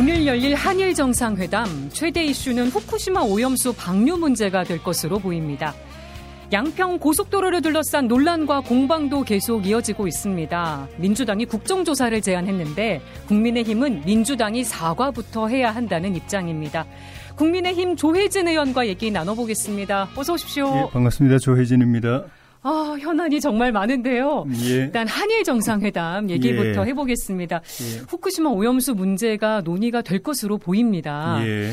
[0.00, 5.74] 오늘 열릴 한일 정상회담 최대 이슈는 후쿠시마 오염수 방류 문제가 될 것으로 보입니다.
[6.50, 10.88] 양평 고속도로를 둘러싼 논란과 공방도 계속 이어지고 있습니다.
[10.96, 16.86] 민주당이 국정조사를 제안했는데 국민의힘은 민주당이 사과부터 해야 한다는 입장입니다.
[17.36, 20.08] 국민의힘 조혜진 의원과 얘기 나눠보겠습니다.
[20.16, 20.64] 어서 오십시오.
[20.78, 21.36] 예, 반갑습니다.
[21.40, 22.24] 조혜진입니다.
[22.62, 24.44] 아, 현안이 정말 많은데요.
[24.64, 24.68] 예.
[24.68, 26.90] 일단 한일 정상회담 얘기부터 예.
[26.90, 27.56] 해보겠습니다.
[27.56, 27.98] 예.
[28.08, 31.38] 후쿠시마 오염수 문제가 논의가 될 것으로 보입니다.
[31.46, 31.72] 예.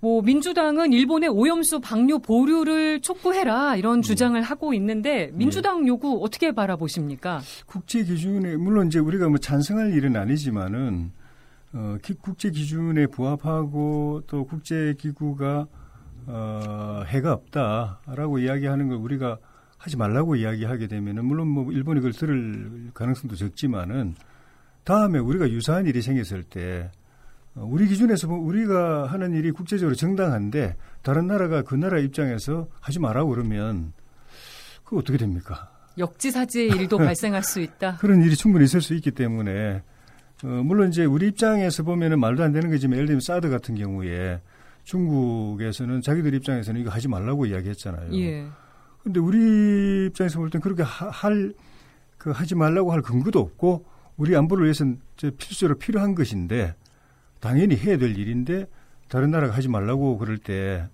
[0.00, 4.02] 뭐 민주당은 일본의 오염수 방류 보류를 촉구해라 이런 음.
[4.02, 5.88] 주장을 하고 있는데 민주당 예.
[5.88, 7.40] 요구 어떻게 바라보십니까?
[7.66, 11.10] 국제 기준에 물론 이제 우리가 뭐 찬성할 일은 아니지만은
[11.72, 15.66] 어, 국제 기준에 부합하고 또 국제 기구가
[16.26, 19.38] 어, 해가 없다라고 이야기하는 걸 우리가
[19.78, 24.14] 하지 말라고 이야기하게 되면은 물론 뭐 일본이 그걸 들을 가능성도 적지만은
[24.84, 26.90] 다음에 우리가 유사한 일이 생겼을 때
[27.54, 32.98] 어, 우리 기준에서 보면 우리가 하는 일이 국제적으로 정당한데 다른 나라가 그 나라 입장에서 하지
[32.98, 33.92] 말라고 그러면
[34.84, 35.70] 그거 어떻게 됩니까?
[35.96, 37.96] 역지사지의 일도 발생할 수 있다.
[37.96, 39.82] 그런 일이 충분히 있을 수 있기 때문에
[40.44, 44.40] 어, 물론 이제 우리 입장에서 보면은 말도 안 되는 거지만 예를 들면 사드 같은 경우에
[44.84, 48.14] 중국에서는 자기들 입장에서는 이거 하지 말라고 이야기했잖아요.
[48.14, 48.46] 예.
[49.02, 51.54] 근데 우리 입장에서 볼 땐 그렇게 할,
[52.18, 53.84] 그 하지 말라고 할 근거도 없고
[54.16, 56.74] 우리 안보를 위해서는 필수적으로 필요한 것인데
[57.40, 58.66] 당연히 해야 될 일인데
[59.08, 60.88] 다른 나라가 하지 말라고 그럴 때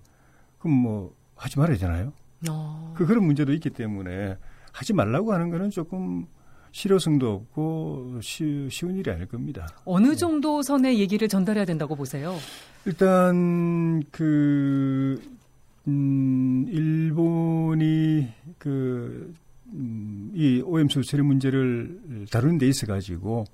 [0.59, 2.13] 그럼 뭐 하지 말아야 되나요?
[2.49, 2.93] 어.
[2.95, 4.37] 그 그런 문제도 있기 때문에
[4.71, 6.25] 하지 말라고 하는 거는 조금
[6.71, 9.67] 실효성도 없고 쉬, 쉬운 일이 아닐 겁니다.
[9.85, 10.15] 어느 네.
[10.15, 12.35] 정도 선의 얘기를 전달해야 된다고 보세요?
[12.85, 15.19] 일단 그
[15.87, 19.33] 음, 일본이 그,
[19.73, 23.45] 음, 이 오염수 처리 문제를 다루는 데 있어 가지고,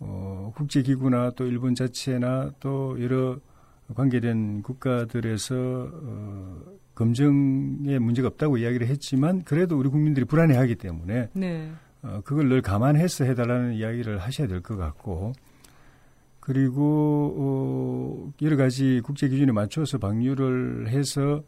[0.00, 3.38] 어, 국제기구나 또 일본 자체나 또 여러
[3.94, 5.54] 관계된 국가들에서,
[5.92, 6.62] 어,
[6.94, 11.70] 검증에 문제가 없다고 이야기를 했지만, 그래도 우리 국민들이 불안해 하기 때문에, 네.
[12.02, 15.32] 어, 그걸 늘 감안해서 해달라는 이야기를 하셔야 될 것 같고,
[16.44, 21.42] 그리고 어, 여러 가지 국제 기준에 맞춰서 방류를 해서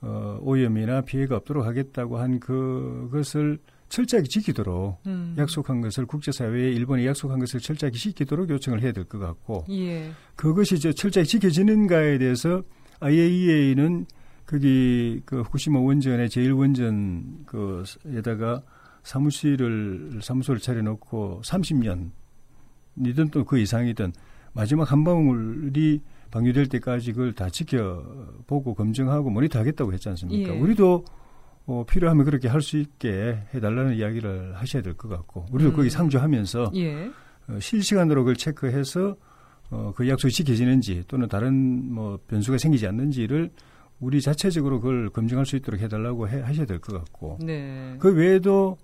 [0.00, 3.58] 어, 오염이나 피해가 없도록 하겠다고 한 그것을
[3.88, 5.36] 철저하게 지키도록 음.
[5.38, 10.10] 약속한 것을 국제사회에 일본이 약속한 것을 철저하게 지키도록 요청을 해야 될 것 같고 예.
[10.34, 12.64] 그것이 이제 철저히 지켜지는가에 대해서
[12.98, 14.06] IAEA는
[14.44, 18.62] 거기 그 후쿠시마 원전의 제1원전 그에다가
[19.04, 22.10] 사무실을 사무소를 차려놓고 30년
[23.06, 24.12] 이든 또 그 이상이든
[24.52, 30.54] 마지막 한 방울이 방류될 때까지 그걸 다 지켜보고 검증하고 모니터하겠다고 했지 않습니까?
[30.54, 30.58] 예.
[30.58, 31.04] 우리도
[31.66, 35.76] 어, 필요하면 그렇게 할 수 있게 해달라는 이야기를 하셔야 될 것 같고 우리도 음.
[35.76, 37.10] 거기 상주하면서 예.
[37.48, 39.16] 어, 실시간으로 그걸 체크해서
[39.70, 43.50] 어, 그 약속이 지켜지는지 또는 다른 뭐 변수가 생기지 않는지를
[44.00, 47.94] 우리 자체적으로 그걸 검증할 수 있도록 해달라고 해, 하셔야 될 것 같고 네.
[48.00, 48.76] 그 외에도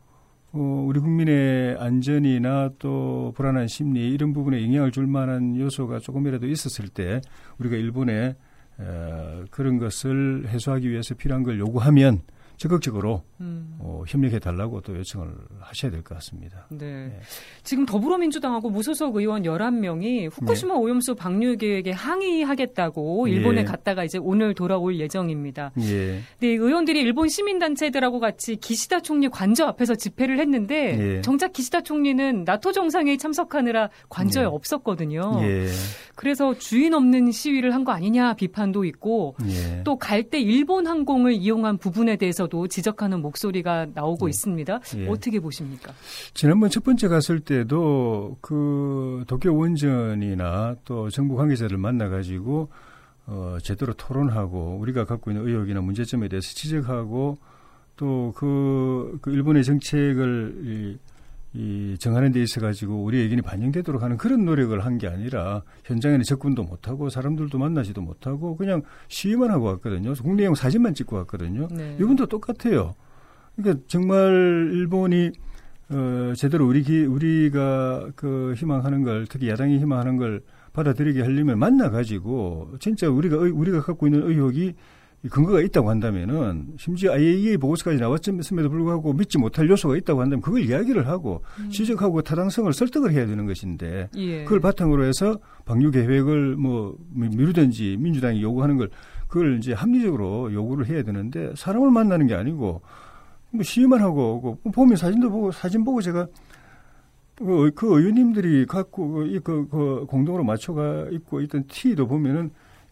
[0.52, 6.88] 어, 우리 국민의 안전이나 또 불안한 심리 이런 부분에 영향을 줄 만한 요소가 조금이라도 있었을
[6.88, 7.20] 때
[7.58, 8.34] 우리가 일본에
[8.80, 12.22] 에, 그런 것을 해소하기 위해서 필요한 걸 요구하면
[12.58, 13.76] 적극적으로 음.
[13.78, 16.66] 어, 협력해 달라고 또 요청을 하셔야 될 것 같습니다.
[16.70, 17.06] 네.
[17.08, 17.20] 네.
[17.62, 20.80] 지금 더불어민주당하고 무소속 의원 11명이 후쿠시마 네.
[20.80, 23.64] 오염수 방류 계획에 항의하겠다고 일본에 예.
[23.64, 25.72] 갔다가 이제 오늘 돌아올 예정입니다.
[25.80, 26.20] 예.
[26.40, 31.20] 네, 의원들이 일본 시민단체들하고 같이 기시다 총리 관저 앞에서 집회를 했는데 예.
[31.22, 34.46] 정작 기시다 총리는 나토 정상회의 참석하느라 관저에 예.
[34.46, 35.38] 없었거든요.
[35.42, 35.66] 예.
[36.16, 39.82] 그래서 주인 없는 시위를 한 거 아니냐 비판도 있고 예.
[39.84, 44.30] 또갈 때 일본 항공을 이용한 부분에 대해서 대해서도 지적하는 목소리가 나오고 네.
[44.30, 44.80] 있습니다.
[44.96, 45.08] 예.
[45.08, 45.92] 어떻게 보십니까?
[46.34, 52.68] 지난번 첫 번째 갔을 때도 그 도쿄 원전이나 또 정부 관계자들 만나 가지고
[53.26, 57.38] 어, 제대로 토론하고 우리가 갖고 있는 의혹이나 문제점에 대해서 지적하고
[57.96, 60.98] 또그 그 일본의 정책을 이,
[61.58, 66.24] 이 정하는 데 있어 가지고 우리 의견이 반영되도록 하는 그런 노력을 한 게 아니라 현장에는
[66.24, 70.14] 접근도 못 하고 사람들도 만나지도 못하고 그냥 시위만 하고 왔거든요.
[70.14, 71.68] 국내용 사진만 찍고 왔거든요.
[71.70, 71.96] 네.
[72.00, 72.94] 이분도 똑같아요.
[73.56, 75.30] 그러니까 정말 일본이
[75.90, 81.90] 어, 제대로 우리 기, 우리가 그 희망하는 걸 특히 야당이 희망하는 걸 받아들이게 하려면 만나
[81.90, 84.74] 가지고 진짜 우리가 우리가 갖고 있는 의혹이
[85.28, 91.08] 근거가 있다고 한다면은 심지어 IAEA 보고서까지 나왔음에도 불구하고 믿지 못할 요소가 있다고 한다면 그걸 이야기를
[91.08, 91.70] 하고 음.
[91.70, 94.44] 지적하고 타당성을 설득을 해야 되는 것인데 예.
[94.44, 98.90] 그걸 바탕으로 해서 방류 계획을 뭐 미루든지 민주당이 요구하는 걸
[99.26, 102.80] 그걸 이제 합리적으로 요구를 해야 되는데 사람을 만나는 게 아니고
[103.50, 106.28] 뭐 시위만 하고 보면 사진도 보고 사진 보고 제가
[107.36, 112.50] 그, 그 의원님들이 갖고 이 그, 그 공동으로 맞춰가 있고 있던 티도 보면은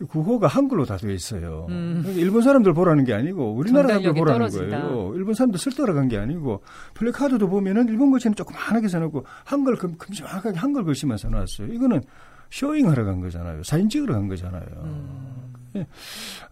[0.09, 1.67] 구호가 한글로 다 되어 있어요.
[1.71, 2.01] 음.
[2.03, 4.83] 그러니까 일본 사람들 보라는 게 아니고 우리나라 사람들 보라는 떨어진다.
[4.83, 5.15] 거예요.
[5.15, 6.63] 일본 사람들 쓸 따라간 게 아니고
[6.95, 11.69] 플래카드도 보면은 일본 글씨는 조그만하게 써놓고 한글 금, 금하게 한글 글씨만 써놨어요.
[11.73, 12.03] 이거는
[12.51, 13.63] 쇼잉하러 간 거잖아요.
[13.63, 14.63] 사진 찍으러 간 거잖아요.
[14.83, 15.53] 음.
[15.77, 15.87] 예.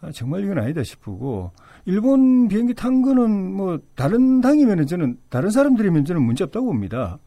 [0.00, 1.52] 아, 정말 이건 아니다 싶고
[1.84, 7.18] 일본 비행기 탄 거는 뭐 다른 당이면은 저는 다른 사람들이면 저는 문제 없다고 봅니다.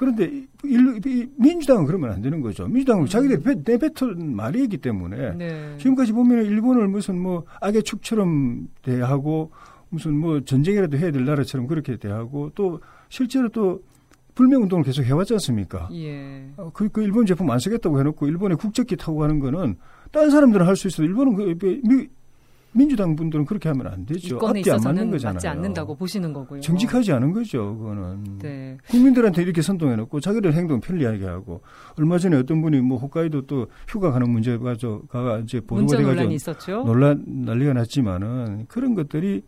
[0.00, 2.66] 그런데 일, 민주당은 그러면 안 되는 거죠.
[2.66, 3.06] 민주당은 음.
[3.06, 5.76] 자기들이 내뱉은 말이기 때문에 네.
[5.76, 9.50] 지금까지 보면 일본을 무슨 뭐 악의 축처럼 대하고
[9.90, 12.80] 무슨 뭐 전쟁이라도 해야 될 나라처럼 그렇게 대하고 또
[13.10, 13.82] 실제로 또
[14.34, 15.90] 불매 운동을 계속 해왔지 않습니까?
[15.92, 16.46] 예.
[16.56, 19.76] 어, 그, 그 일본 제품 안 쓰겠다고 해놓고 일본에 국적기 타고 가는 거는
[20.12, 22.08] 다른 사람들은 할 수 있어도 일본은 그, 미,
[22.72, 24.38] 민주당 분들은 그렇게 하면 안 되죠.
[24.46, 25.34] 앞뒤 안 맞는 거잖아요.
[25.34, 26.60] 맞지 않는다고 보시는 거고요.
[26.60, 27.76] 정직하지 않은 거죠.
[27.76, 28.78] 그거는 네.
[28.88, 31.62] 국민들한테 이렇게 선동해 놓고 자기들 행동 편리하게 하고
[31.98, 36.84] 얼마 전에 어떤 분이 뭐 홋카이도 또 휴가 가는 문제 가지고가 이제 보도가 돼가지고.
[36.84, 39.42] 논란 난리가 났지만은 그런 것들이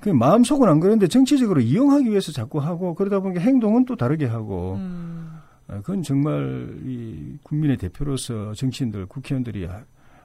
[0.00, 4.76] 그 마음속은 안 그런데 정치적으로 이용하기 위해서 자꾸 하고 그러다 보니까 행동은 또 다르게 하고
[4.76, 5.28] 음.
[5.68, 9.68] 아, 그건 정말 이 국민의 대표로서 정치인들 국회의원들이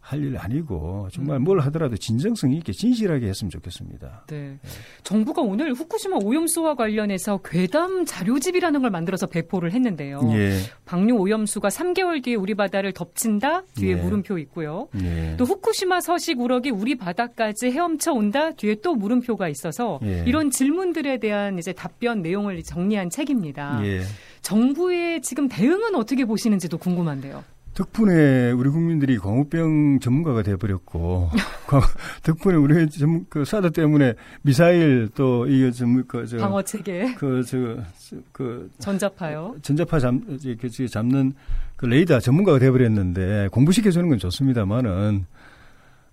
[0.06, 1.44] 할 일 아니고 정말 음.
[1.44, 4.25] 뭘 하더라도 진정성 있게 진실하게 했으면 좋겠습니다.
[4.28, 4.57] 네.
[4.62, 4.69] 네.
[5.04, 10.22] 정부가 오늘 후쿠시마 오염수와 관련해서 괴담 자료집이라는 걸 만들어서 배포를 했는데요.
[10.34, 10.60] 예.
[10.86, 13.96] 방류 오염수가 3개월 뒤에 우리 바다를 덮친다 뒤에 예.
[13.96, 14.90] 물음표 있고요.
[15.02, 15.36] 예.
[15.38, 20.24] 또 후쿠시마 서식 우럭이 우리 바다까지 헤엄쳐 온다 뒤에 또 물음표가 있어서 예.
[20.28, 23.80] 이런 질문들에 대한 이제 답변 내용을 정리한 책입니다.
[23.84, 24.01] 예.
[24.44, 27.44] 정부의 지금 대응은 어떻게 보시는지도 궁금한데요.
[27.75, 31.30] 덕분에 우리 국민들이 광우병 전문가가 돼버렸고
[32.24, 37.83] 덕분에 우리 전, 그 사드 때문에 미사일 또 이게 좀그 방어 체계 그저그
[38.31, 41.33] 그 전자파요 전자파 잡 그, 잡는
[41.75, 45.25] 그 레이더 전문가가 돼버렸는데 공부시켜 주는 건 좋습니다만은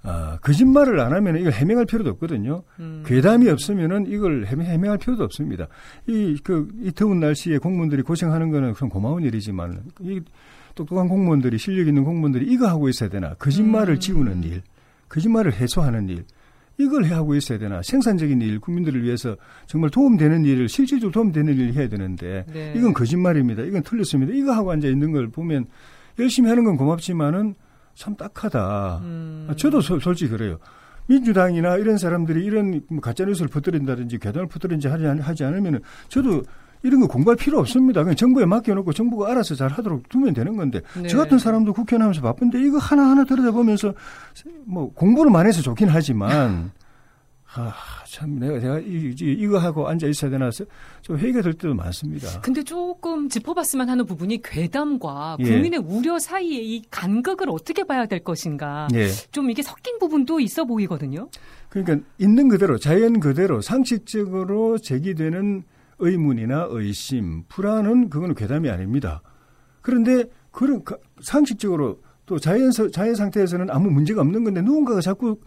[0.04, 2.64] 아, 거짓말을 안 하면 이걸 해명할 필요도 없거든요.
[2.80, 3.04] 음.
[3.06, 5.68] 괴담이 없으면은 이걸 해명, 할 필요도 없습니다.
[6.08, 10.20] 이, 그, 이 더운 날씨에 공무원들이 고생하는 거는 그런 고마운 일이지만, 이
[10.74, 14.00] 똑똑한 공무원들이 실력 있는 공무원들이 이거 하고 있어야 되나 거짓말을 음.
[14.00, 14.62] 지우는 일
[15.08, 16.24] 거짓말을 해소하는 일
[16.78, 19.36] 이걸 해 하고 있어야 되나 생산적인 일 국민들을 위해서
[19.66, 22.74] 정말 도움되는 일을 실질적으로 도움되는 일을 해야 되는데 네.
[22.76, 25.66] 이건 거짓말입니다 이건 틀렸습니다 이거 하고 앉아 있는 걸 보면
[26.18, 27.54] 열심히 하는 건 고맙지만은
[27.94, 29.46] 참 딱하다 음.
[29.50, 30.58] 아, 저도 소, 솔직히 그래요
[31.06, 36.42] 민주당이나 이런 사람들이 이런 뭐 가짜뉴스를 퍼뜨린다든지 괴담을 퍼뜨린지 하지 않으면 저도
[36.82, 38.02] 이런 거 공부할 필요 없습니다.
[38.02, 41.08] 그냥 정부에 맡겨놓고 정부가 알아서 잘 하도록 두면 되는 건데 네.
[41.08, 43.94] 저 같은 사람도 국회의원 하면서 바쁜데 이거 하나하나 들여다보면서
[44.64, 46.72] 뭐 공부를 많이 해서 좋긴 하지만
[47.54, 47.74] 아,
[48.06, 50.48] 참, 내가, 내가 이, 이 거 하고 앉아 있어야 되나,
[51.02, 52.40] 좀 회의가 될 때도 많습니다.
[52.40, 55.44] 근데 조금 짚어봤으면 하는 부분이 괴담과 예.
[55.44, 58.88] 국민의 우려 사이에 이 간극을 어떻게 봐야 될 것인가.
[58.94, 59.08] 예.
[59.32, 61.28] 좀 이게 섞인 부분도 있어 보이거든요.
[61.68, 65.62] 그러니까 있는 그대로, 자연 그대로 상식적으로 제기되는
[66.02, 69.22] 의문이나 의심, 불안은 그거는 괴담이 아닙니다.
[69.80, 70.82] 그런데 그런
[71.20, 75.38] 상식적으로 또 자연 자연 상태에서는 아무 문제가 없는 건데 누군가가 자꾸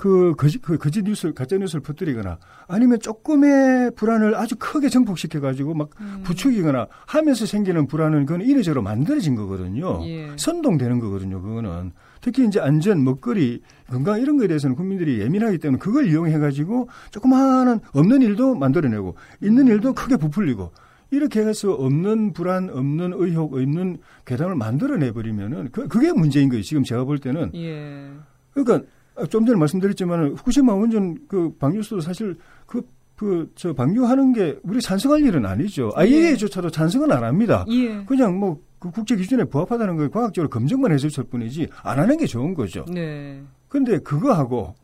[0.00, 2.38] 그 거짓 그 거짓 뉴스 가짜 뉴스를 퍼뜨리거나
[2.68, 6.22] 아니면 조금의 불안을 아주 크게 정폭시켜 가지고 막 음.
[6.24, 10.02] 부추기거나 하면서 생기는 불안은 그건 이례적으로 만들어진 거거든요.
[10.06, 10.30] 예.
[10.38, 11.42] 선동되는 거거든요.
[11.42, 11.92] 그거는
[12.22, 13.60] 특히 이제 안전, 먹거리,
[13.90, 19.66] 건강 이런 거에 대해서는 국민들이 예민하기 때문에 그걸 이용해 가지고 조그마한 없는 일도 만들어내고 있는
[19.66, 19.72] 음.
[19.72, 20.72] 일도 크게 부풀리고
[21.10, 26.62] 이렇게 해서 없는 불안, 없는 의혹, 없는 괴담을 만들어내 버리면은 그, 그게 문제인 거예요.
[26.62, 27.50] 지금 제가 볼 때는.
[27.54, 28.08] 예.
[28.54, 28.88] 그러니까
[29.26, 32.36] 좀 전에 말씀드렸지만 후쿠시마 원전 그 방류수도 사실
[32.66, 32.82] 그
[33.16, 35.90] 그저 방류하는 게 우리 찬성할 일은 아니죠.
[35.94, 36.70] IAEA조차도 예.
[36.70, 37.64] 찬성은 안 합니다.
[37.68, 38.02] 예.
[38.04, 42.54] 그냥 뭐 그 국제 기준에 부합하다는 걸 과학적으로 검증만 해줬을 뿐이지 안 하는 게 좋은
[42.54, 42.84] 거죠.
[42.88, 43.40] 네.
[43.68, 44.74] 근데 그거하고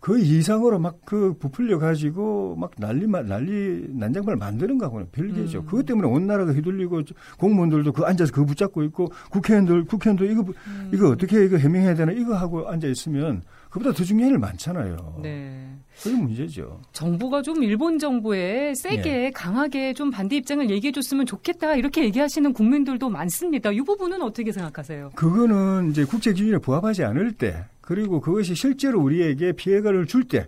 [0.00, 5.60] 그 이상으로 막 그 부풀려 가지고 막 난리 난리 난장발 만드는 거하고는 별개죠.
[5.60, 5.66] 음.
[5.66, 7.02] 그것 때문에 온 나라가 휘둘리고
[7.38, 10.90] 공무원들도 그 앉아서 그 붙잡고 있고 국회의원들 국회의원도 이거 음.
[10.92, 15.20] 이거 어떻게 이거 해명해야 되나 이거 하고 앉아 있으면 그보다 더 중요한 일 많잖아요.
[15.22, 15.76] 네.
[16.02, 16.80] 그게 문제죠.
[16.92, 19.30] 정부가 좀 일본 정부에 세게 네.
[19.30, 23.70] 강하게 좀 반대 입장을 얘기해 줬으면 좋겠다 이렇게 얘기하시는 국민들도 많습니다.
[23.70, 25.10] 이 부분은 어떻게 생각하세요?
[25.14, 30.46] 그거는 이제 국제 기준에 부합하지 않을 때 그리고 그것이 실제로 우리에게 피해가를 줄 때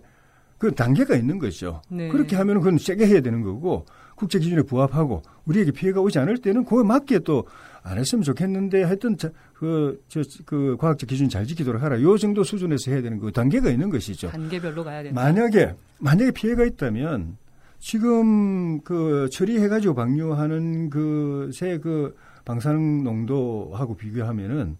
[0.59, 1.81] 그 단계가 있는 거죠.
[1.89, 2.07] 네.
[2.07, 6.63] 그렇게 하면 그건 세게 해야 되는 거고 국제 기준에 부합하고 우리에게 피해가 오지 않을 때는
[6.63, 7.45] 그에 맞게 또
[7.83, 9.17] 안 했으면 좋겠는데 하여튼
[9.53, 12.01] 그, 저, 그 과학적 기준 잘 지키도록 하라.
[12.01, 14.29] 요 정도 수준에서 해야 되는 그 단계가 있는 것이죠.
[14.29, 15.21] 단계별로 가야 된다.
[15.21, 17.37] 만약에, 만약에 피해가 있다면
[17.79, 24.77] 지금 그 처리해가지고 방류하는 그새그 그 방사능 농도하고 비교하면은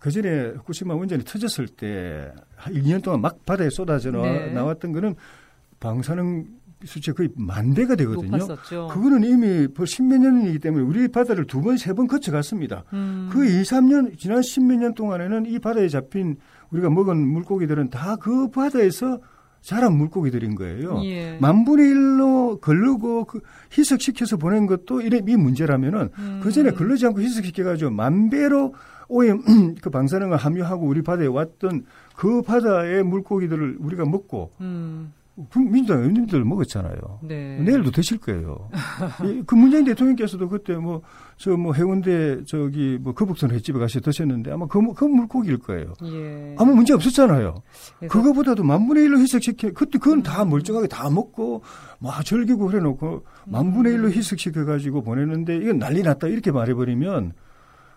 [0.00, 4.52] 그 전에 후쿠시마 원전이 터졌을 때 1년 동안 막 바다에 쏟아져 네.
[4.52, 5.14] 나왔던 거는
[5.78, 6.46] 방사능
[6.84, 8.36] 수치가 거의 만 배가 되거든요.
[8.36, 8.88] 높았었죠.
[8.92, 12.84] 그거는 이미 벌 십몇 년이기 때문에 우리 바다를 두 번, 세 번 거쳐갔습니다.
[12.92, 13.28] 음.
[13.32, 16.36] 그 2, 3년, 지난 십몇 년 동안에는 이 바다에 잡힌
[16.70, 19.18] 우리가 먹은 물고기들은 다 그 바다에서
[19.60, 21.00] 자란 물고기들인 거예요.
[21.04, 21.38] 예.
[21.40, 23.40] 만분의 일로 걸르고 그
[23.76, 26.40] 희석시켜서 보낸 것도 이래 이 문제라면은 음.
[26.42, 28.74] 그 전에 걸르지 않고 희석시켜가지고 만 배로
[29.08, 29.42] 오염
[29.80, 31.84] 그 방사능을 함유하고 우리 바다에 왔던
[32.16, 35.12] 그 바다의 물고기들을 우리가 먹고 음.
[35.56, 37.20] 민주당 의원님들 먹었잖아요.
[37.22, 37.58] 네.
[37.60, 38.68] 내일도 드실 거예요.
[39.46, 41.00] 그 문재인 대통령께서도 그때 뭐,
[41.38, 45.94] 저 뭐 해운대 저기 뭐 거북선 횟집에 가서 드셨는데 아마 그, 그 물고기일 거예요.
[46.04, 46.54] 예.
[46.58, 47.62] 아무 문제 없었잖아요.
[48.08, 50.22] 그거보다도 만분의 일로 희석시켜, 그때 그건 음.
[50.22, 51.62] 다 멀쩡하게 다 먹고
[51.98, 54.12] 막 즐기고 그래 놓고 만분의 일로 음.
[54.12, 57.32] 희석시켜 가지고 보내는데 이건 난리 났다 이렇게 말해버리면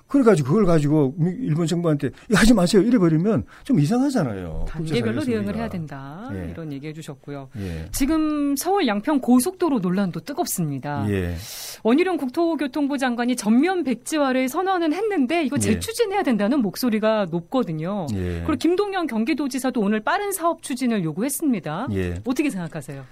[0.07, 4.65] 그래가지고 그걸 가지고 일본 정부한테 하지 마세요 이래 버리면 좀 이상하잖아요.
[4.67, 6.51] 단계별로 대응을 해야 된다 예.
[6.51, 7.49] 이런 얘기해 주셨고요.
[7.57, 7.89] 예.
[7.91, 11.05] 지금 서울 양평 고속도로 논란도 뜨겁습니다.
[11.09, 11.35] 예.
[11.83, 15.61] 원희룡 국토교통부 장관이 전면 백지화를 선언은 했는데 이거 예.
[15.61, 18.05] 재추진해야 된다는 목소리가 높거든요.
[18.13, 18.43] 예.
[18.45, 21.87] 그리고 김동연 경기도지사도 오늘 빠른 사업 추진을 요구했습니다.
[21.93, 22.21] 예.
[22.25, 23.03] 어떻게 생각하세요?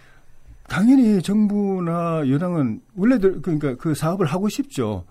[0.67, 5.05] 당연히 정부나 여당은 원래들 그러니까 그 사업을 하고 싶죠.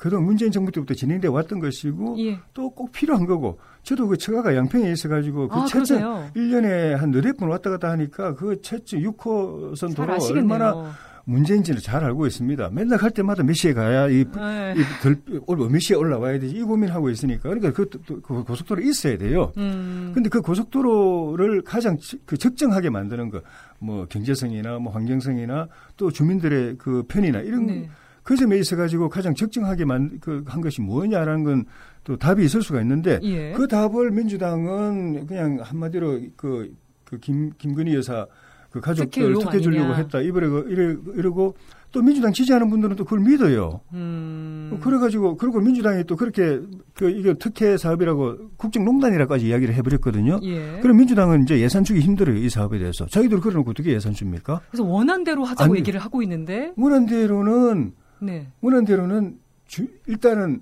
[0.00, 2.38] 그동안 문재인 정부 때부터 진행돼 왔던 것이고 예.
[2.54, 7.36] 또꼭 필요한 거고 저도 그 처가가 양평에 있어 가지고 그 아, 채점 1년에 한 너댓
[7.36, 10.92] 번 왔다 갔다 하니까 그 채점 6호선 도로 얼마나
[11.24, 12.70] 문제인지를 잘 알고 있습니다.
[12.72, 14.74] 맨날 갈 때마다 몇 시에 가야 이, 네.
[14.74, 15.18] 이 덜,
[15.68, 17.86] 몇 시에 올라와야 되지 이 고민하고 있으니까 그러니까 그,
[18.22, 19.52] 그 고속도로 있어야 돼요.
[19.58, 20.12] 음.
[20.14, 23.42] 근데 그 고속도로를 가장 그 적정하게 만드는 거
[23.80, 27.90] 뭐 경제성이나 뭐 환경성이나 또 주민들의 그 편이나 이런 네.
[28.30, 31.64] 그 점에 있어 가지고 가장 적정하게 만, 그, 한 것이 뭐냐라는 건
[32.04, 33.52] 또 답이 있을 수가 있는데 예.
[33.52, 38.26] 그 답을 민주당은 그냥 한마디로 그, 그 김, 김건희 여사
[38.70, 40.20] 그 가족들 특혜 주려고 했다.
[40.20, 41.56] 이러고, 이러고
[41.90, 43.80] 또 민주당 지지하는 분들은 또 그걸 믿어요.
[43.94, 44.78] 음.
[44.80, 46.60] 그래가지고 그리고 민주당이 또 그렇게
[46.94, 50.38] 그 이게 특혜 사업이라고 국정농단이라고까지 이야기를 해버렸거든요.
[50.44, 50.78] 예.
[50.82, 53.06] 그럼 민주당은 이제 예산 주기 힘들어요 이 사업에 대해서.
[53.06, 54.60] 자기들 그러놓고 어떻게 예산 줍니까?
[54.70, 56.72] 그래서 원한대로 하자고 아니, 얘기를 하고 있는데.
[56.76, 58.46] 원한대로는 네.
[58.60, 60.60] 원한대로는 주, 일단은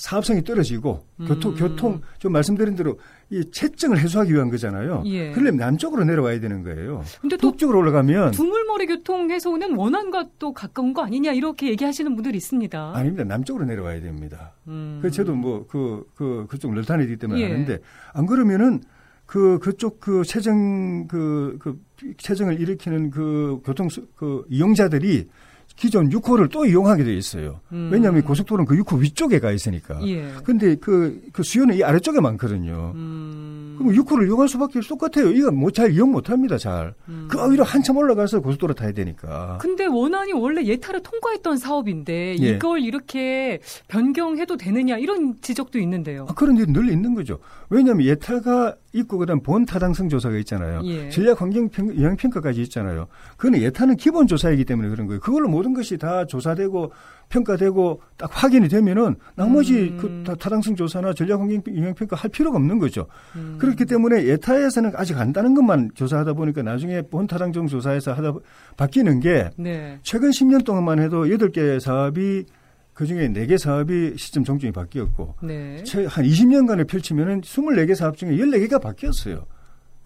[0.00, 1.26] 사업성이 떨어지고 음.
[1.26, 2.98] 교통 교통 좀 말씀드린 대로
[3.28, 5.02] 이 채증을 해소하기 위한 거잖아요.
[5.04, 5.30] 예.
[5.32, 7.04] 그러려면 남쪽으로 내려와야 되는 거예요.
[7.20, 12.92] 근데 북쪽으로 올라가면 두물머리 교통 해소는 원안과 또 가까운 거 아니냐 이렇게 얘기하시는 분들이 있습니다.
[12.96, 13.24] 아닙니다.
[13.24, 14.54] 남쪽으로 내려와야 됩니다.
[14.68, 15.00] 음.
[15.02, 17.50] 그 저도 뭐그그 그쪽 널타내기 때문에 예.
[17.50, 17.78] 하는데
[18.14, 18.80] 안 그러면은
[19.26, 21.78] 그 그쪽 그 체증 그, 그
[22.16, 25.28] 체증을 일으키는 그 교통 그 이용자들이
[25.76, 27.60] 기존 6호를 또 이용하게 돼 있어요.
[27.72, 27.88] 음.
[27.92, 30.00] 왜냐하면 고속도로는 그 6호 위쪽에 가 있으니까.
[30.06, 30.30] 예.
[30.44, 32.92] 근데 그, 그 수요는 이 아래쪽에 많거든요.
[32.94, 33.69] 음.
[33.80, 35.30] 그럼 6호를 이용할 수밖에 똑같아요.
[35.30, 36.92] 이거 뭐잘 이용 못 합니다, 잘.
[37.08, 37.28] 음.
[37.30, 39.56] 그 위로 한참 올라가서 고속도로 타야 되니까.
[39.58, 42.48] 근데 원안이 원래 예타를 통과했던 사업인데 예.
[42.50, 43.58] 이걸 이렇게
[43.88, 46.26] 변경해도 되느냐 이런 지적도 있는데요.
[46.28, 47.38] 아, 그런 일이 늘 있는 거죠.
[47.70, 50.82] 왜냐하면 예타가 있고 그다음 본 타당성 조사가 있잖아요.
[50.84, 51.08] 예.
[51.08, 53.06] 전략 환경 영향 평가까지 있잖아요.
[53.38, 55.20] 그거는 예타는 기본 조사이기 때문에 그런 거예요.
[55.20, 56.92] 그걸로 모든 것이 다 조사되고
[57.30, 60.24] 평가되고 딱 확인이 되면은 나머지 음.
[60.26, 63.06] 그 타당성 조사나 전략 환경 영향 평가 할 필요가 없는 거죠.
[63.36, 63.56] 음.
[63.70, 68.34] 그렇기 때문에 예타에서는 아직 간다는 것만 조사하다 보니까 나중에 본 타당성 조사에서 하다
[68.76, 69.98] 바뀌는 게 네.
[70.02, 72.44] 최근 10년 동안만 해도 8개 사업이
[72.92, 75.82] 그 중에 4개 사업이 시점 정중이 바뀌었고 네.
[76.08, 79.46] 한 20년간을 펼치면은 24개 사업 중에 14개가 바뀌었어요.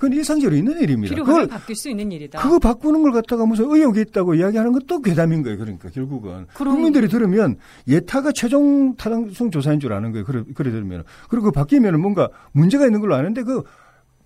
[0.05, 1.15] 그건 일상적으로 있는 일입니다.
[1.15, 2.41] 그걸 바뀔 수 있는 일이다.
[2.43, 5.57] 그거 바꾸는 걸 갖다가 무슨 의혹이 있다고 이야기하는 것도 괴담인 거예요.
[5.57, 6.75] 그러니까 결국은 그럼...
[6.75, 7.57] 국민들이 들으면
[7.89, 10.27] 예타가 최종 타당성 조사인 줄 아는 거예요.
[10.27, 13.63] 그래, 그래 들으면 그리고 바뀌면 뭔가 문제가 있는 걸로 아는데 그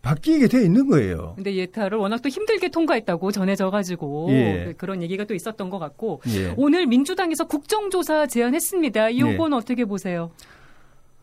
[0.02, 1.35] 바뀌게 돼 있는 거예요.
[1.37, 4.64] 근데 예타를 워낙 또 힘들게 통과했다고 전해져 가지고 예.
[4.66, 6.54] 그 그런 얘기가 또 있었던 것 같고 예.
[6.56, 9.11] 오늘 민주당에서 국정조사 제안했습니다.
[9.11, 9.56] 이건 예.
[9.56, 10.30] 어떻게 보세요?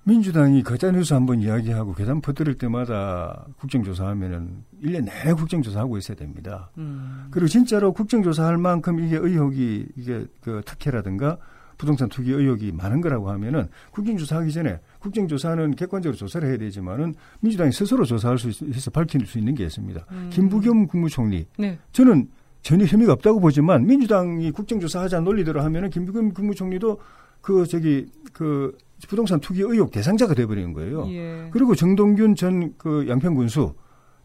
[0.05, 6.69] 민주당이 가짜뉴스 한번 이야기하고 계산 퍼뜨릴 때마다 국정조사하면은 1년 내내 국정조사하고 있어야 됩니다.
[6.77, 7.27] 음.
[7.31, 11.37] 그리고 진짜로 국정조사할 만큼 이게 의혹이 이게 그 특혜라든가
[11.77, 18.05] 부동산 투기 의혹이 많은 거라고 하면은 국정조사하기 전에 국정조사는 객관적으로 조사를 해야 되지만은 민주당이 스스로
[18.05, 20.05] 조사할 수 있어 밝힐 수 있는 게 있습니다.
[20.11, 20.29] 음.
[20.31, 21.47] 김부겸 국무총리.
[21.57, 21.79] 네.
[21.91, 22.29] 저는
[22.61, 26.99] 전혀 혐의가 없다고 보지만 민주당이 국정조사하자 논리대로 하면은 김부겸 국무총리도
[27.41, 28.75] 그 저기 그
[29.07, 31.05] 부동산 투기 의혹 대상자가 돼버리는 거예요.
[31.09, 31.49] 예.
[31.51, 33.73] 그리고 정동균 전 그 양평군수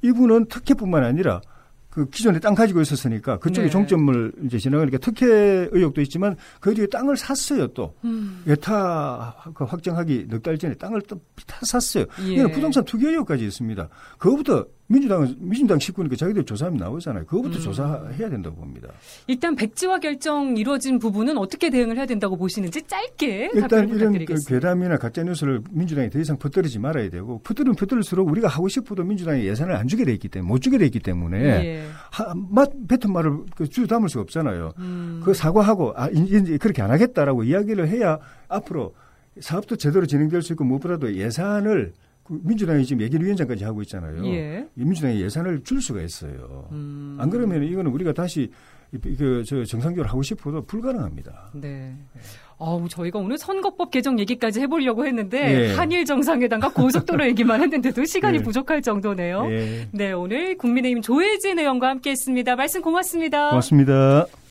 [0.02, 1.40] 이분은 특혜뿐만 아니라
[1.90, 3.70] 그 기존에 땅 가지고 있었으니까 그쪽에 네.
[3.70, 8.42] 종점을 이제 지나가니까 특혜 의혹도 있지만 그 뒤에 땅을 샀어요 또 음.
[8.46, 12.04] 예타 그 확정하기 넉 달 전에 땅을 또다 샀어요.
[12.28, 12.46] 예.
[12.52, 13.88] 부동산 투기 의혹까지 있습니다.
[14.18, 17.24] 그거부터 민주당은 민주당 식구니까 자기들 조사하면 나오잖아요.
[17.24, 17.62] 그거부터 음.
[17.62, 18.88] 조사해야 된다고 봅니다.
[19.28, 24.96] 일단 백지화 결정 이루어진 부분은 어떻게 대응을 해야 된다고 보시는지 짧게 일단 이런 그 괴담이나
[24.96, 29.76] 가짜 뉴스를 민주당이 더 이상 퍼뜨리지 말아야 되고 퍼뜨리면 퍼뜨릴수록 우리가 하고 싶어도 민주당이 예산을
[29.76, 31.84] 안 주게 돼 있기 때문에 못 주게 돼 있기 때문에 예.
[32.10, 34.72] 하, 맛 뱉은 말을 그주 담을 수가 없잖아요.
[34.78, 35.20] 음.
[35.24, 38.18] 그 사과하고 아 이제 그렇게 안 하겠다라고 이야기를 해야
[38.48, 38.94] 앞으로
[39.38, 44.24] 사업도 제대로 진행될 수 있고 무엇보다도 예산을 그 민주당이 지금 예결위원장까지 하고 있잖아요.
[44.26, 44.66] 예.
[44.76, 46.68] 이 민주당이 예산을 줄 수가 있어요.
[46.70, 47.16] 음.
[47.18, 48.50] 안 그러면 이거는 우리가 다시
[48.92, 51.50] 그저 정상적으로 하고 싶어도 불가능합니다.
[51.54, 51.94] 네.
[52.58, 55.74] 어우, 저희가 오늘 선거법 개정 얘기까지 해보려고 했는데 예.
[55.74, 58.42] 한일 정상회담과 고속도로 얘기만 했는데도 시간이 예.
[58.42, 59.46] 부족할 정도네요.
[59.50, 59.88] 예.
[59.92, 62.56] 네, 오늘 국민의힘 조혜진 의원과 함께했습니다.
[62.56, 63.50] 말씀 고맙습니다.
[63.50, 64.26] 고맙습니다.